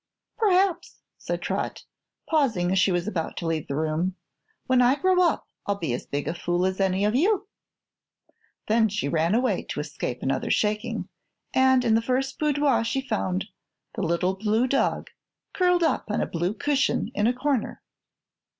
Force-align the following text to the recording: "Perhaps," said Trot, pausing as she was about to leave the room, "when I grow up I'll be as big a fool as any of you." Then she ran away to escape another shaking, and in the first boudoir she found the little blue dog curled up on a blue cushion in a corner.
"Perhaps," 0.39 1.03
said 1.19 1.43
Trot, 1.43 1.83
pausing 2.27 2.71
as 2.71 2.79
she 2.79 2.91
was 2.91 3.07
about 3.07 3.37
to 3.37 3.45
leave 3.45 3.67
the 3.67 3.75
room, 3.75 4.15
"when 4.65 4.81
I 4.81 4.95
grow 4.95 5.21
up 5.21 5.47
I'll 5.67 5.77
be 5.77 5.93
as 5.93 6.07
big 6.07 6.27
a 6.27 6.33
fool 6.33 6.65
as 6.65 6.79
any 6.81 7.05
of 7.05 7.13
you." 7.15 7.47
Then 8.65 8.89
she 8.89 9.07
ran 9.07 9.35
away 9.35 9.61
to 9.69 9.79
escape 9.79 10.23
another 10.23 10.49
shaking, 10.49 11.07
and 11.53 11.85
in 11.85 11.93
the 11.93 12.01
first 12.01 12.39
boudoir 12.39 12.83
she 12.83 13.01
found 13.07 13.49
the 13.93 14.01
little 14.01 14.33
blue 14.35 14.65
dog 14.65 15.11
curled 15.53 15.83
up 15.83 16.09
on 16.09 16.19
a 16.19 16.25
blue 16.25 16.55
cushion 16.55 17.11
in 17.13 17.27
a 17.27 17.33
corner. 17.33 17.83